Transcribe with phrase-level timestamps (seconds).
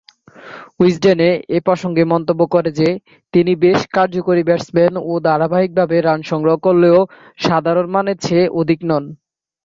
[0.79, 2.89] উইজডেনে এ প্রসঙ্গে মন্তব্য করে যে,
[3.33, 6.97] তিনি বেশ কার্যকরী ব্যাটসম্যান ও ধারাবাহিকভাবে রান সংগ্রহ করলেও
[7.39, 9.03] সাধারণমানের চেয়ে অধিক নন।